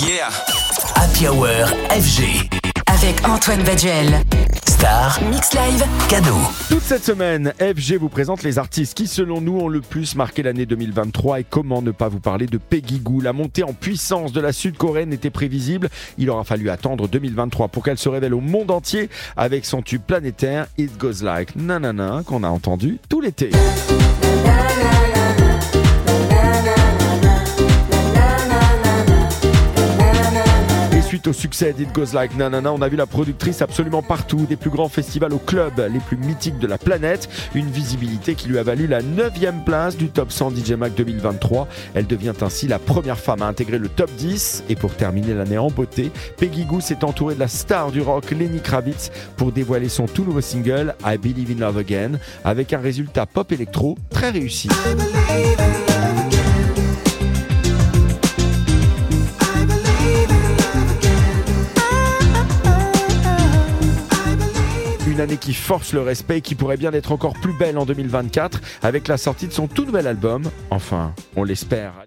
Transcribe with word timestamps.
Yeah. 0.00 0.28
Happy 0.94 1.26
Hour 1.26 1.46
FG. 1.90 2.48
Avec 2.86 3.26
Antoine 3.26 3.62
Baduel. 3.64 4.22
Star, 4.66 5.18
Mix 5.30 5.52
Live. 5.54 5.84
cadeau. 6.08 6.36
Toute 6.68 6.82
cette 6.82 7.04
semaine, 7.04 7.52
FG 7.58 7.96
vous 7.98 8.08
présente 8.08 8.42
les 8.42 8.58
artistes 8.58 8.94
qui, 8.96 9.06
selon 9.06 9.40
nous, 9.40 9.58
ont 9.58 9.68
le 9.68 9.80
plus 9.80 10.14
marqué 10.14 10.42
l'année 10.42 10.66
2023 10.66 11.40
et 11.40 11.44
comment 11.44 11.82
ne 11.82 11.90
pas 11.90 12.08
vous 12.08 12.20
parler 12.20 12.46
de 12.46 12.58
Peggy 12.58 13.00
Goo. 13.00 13.20
La 13.20 13.32
montée 13.32 13.64
en 13.64 13.72
puissance 13.72 14.32
de 14.32 14.40
la 14.40 14.52
sud-coréenne 14.52 15.12
était 15.12 15.30
prévisible. 15.30 15.88
Il 16.16 16.30
aura 16.30 16.44
fallu 16.44 16.70
attendre 16.70 17.08
2023 17.08 17.68
pour 17.68 17.82
qu'elle 17.82 17.98
se 17.98 18.08
révèle 18.08 18.34
au 18.34 18.40
monde 18.40 18.70
entier 18.70 19.10
avec 19.36 19.64
son 19.64 19.82
tube 19.82 20.02
planétaire 20.06 20.68
It 20.78 20.96
Goes 20.96 21.22
Like 21.24 21.56
Nanana 21.56 22.22
qu'on 22.24 22.44
a 22.44 22.48
entendu 22.48 22.98
tout 23.08 23.20
l'été. 23.20 23.50
Au 31.26 31.32
succès 31.32 31.72
d'It 31.72 31.92
Goes 31.92 32.14
Like 32.14 32.36
Nanana, 32.36 32.72
on 32.72 32.82
a 32.82 32.88
vu 32.88 32.96
la 32.96 33.06
productrice 33.06 33.62
absolument 33.62 34.02
partout, 34.02 34.46
des 34.46 34.56
plus 34.56 34.70
grands 34.70 34.88
festivals 34.88 35.32
au 35.32 35.38
club 35.38 35.72
les 35.90 35.98
plus 35.98 36.16
mythiques 36.16 36.58
de 36.58 36.66
la 36.66 36.78
planète. 36.78 37.28
Une 37.54 37.70
visibilité 37.70 38.34
qui 38.34 38.48
lui 38.48 38.58
a 38.58 38.62
valu 38.62 38.86
la 38.86 39.02
9 39.02 39.32
place 39.64 39.96
du 39.96 40.08
Top 40.08 40.30
100 40.30 40.50
DJ 40.50 40.72
Mag 40.72 40.94
2023. 40.94 41.66
Elle 41.94 42.06
devient 42.06 42.34
ainsi 42.40 42.68
la 42.68 42.78
première 42.78 43.18
femme 43.18 43.42
à 43.42 43.46
intégrer 43.46 43.78
le 43.78 43.88
Top 43.88 44.10
10. 44.16 44.64
Et 44.68 44.76
pour 44.76 44.94
terminer 44.94 45.34
l'année 45.34 45.58
en 45.58 45.70
beauté, 45.70 46.10
Peggy 46.36 46.64
Goo 46.64 46.80
s'est 46.80 47.04
entourée 47.04 47.34
de 47.34 47.40
la 47.40 47.48
star 47.48 47.90
du 47.90 48.00
rock 48.00 48.30
Lenny 48.30 48.60
Kravitz 48.60 49.10
pour 49.36 49.52
dévoiler 49.52 49.88
son 49.88 50.06
tout 50.06 50.24
nouveau 50.24 50.40
single 50.40 50.94
I 51.04 51.16
Believe 51.16 51.50
in 51.50 51.60
Love 51.60 51.78
Again 51.78 52.12
avec 52.44 52.72
un 52.72 52.78
résultat 52.78 53.26
pop 53.26 53.50
électro 53.52 53.96
très 54.10 54.30
réussi. 54.30 54.68
Une 65.18 65.24
année 65.24 65.36
qui 65.36 65.52
force 65.52 65.94
le 65.94 66.00
respect 66.00 66.38
et 66.38 66.40
qui 66.40 66.54
pourrait 66.54 66.76
bien 66.76 66.92
être 66.92 67.10
encore 67.10 67.32
plus 67.32 67.52
belle 67.52 67.76
en 67.76 67.84
2024 67.84 68.60
avec 68.82 69.08
la 69.08 69.16
sortie 69.16 69.48
de 69.48 69.52
son 69.52 69.66
tout 69.66 69.84
nouvel 69.84 70.06
album. 70.06 70.44
Enfin, 70.70 71.12
on 71.34 71.42
l'espère. 71.42 72.06